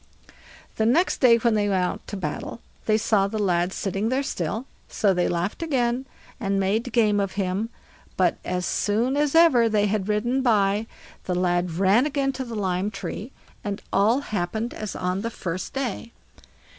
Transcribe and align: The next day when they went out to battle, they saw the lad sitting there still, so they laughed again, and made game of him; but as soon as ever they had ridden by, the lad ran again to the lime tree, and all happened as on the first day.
The 0.77 0.85
next 0.87 1.19
day 1.19 1.37
when 1.37 1.53
they 1.53 1.69
went 1.69 1.83
out 1.83 2.07
to 2.07 2.17
battle, 2.17 2.59
they 2.87 2.97
saw 2.97 3.27
the 3.27 3.37
lad 3.37 3.71
sitting 3.71 4.09
there 4.09 4.23
still, 4.23 4.65
so 4.89 5.13
they 5.13 5.27
laughed 5.27 5.61
again, 5.61 6.07
and 6.39 6.59
made 6.59 6.91
game 6.91 7.19
of 7.19 7.33
him; 7.33 7.69
but 8.17 8.37
as 8.43 8.65
soon 8.65 9.15
as 9.15 9.35
ever 9.35 9.69
they 9.69 9.85
had 9.85 10.09
ridden 10.09 10.41
by, 10.41 10.87
the 11.25 11.35
lad 11.35 11.75
ran 11.77 12.07
again 12.07 12.31
to 12.33 12.43
the 12.43 12.55
lime 12.55 12.89
tree, 12.89 13.31
and 13.63 13.79
all 13.93 14.21
happened 14.21 14.73
as 14.73 14.95
on 14.95 15.21
the 15.21 15.29
first 15.29 15.71
day. 15.71 16.11